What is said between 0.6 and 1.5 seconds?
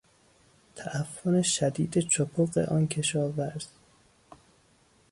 تعفن